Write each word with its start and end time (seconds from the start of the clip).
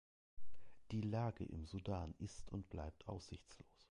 Die 0.89 1.01
Lage 1.01 1.45
im 1.45 1.67
Sudan 1.67 2.15
ist 2.17 2.49
und 2.51 2.67
bleibt 2.71 3.07
aussichtslos. 3.07 3.87